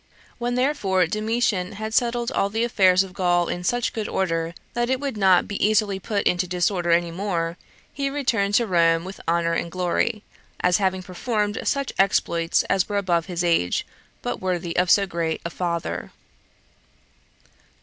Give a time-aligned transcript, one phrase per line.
[0.39, 4.89] When therefore Domitian had settled all the affairs of Gaul in such good order, that
[4.89, 7.55] it would not be easily put into disorder any more,
[7.93, 10.23] he returned to Rome with honor and glory,
[10.61, 13.85] as having performed such exploits as were above his own age,
[14.23, 16.11] but worthy of so great a father.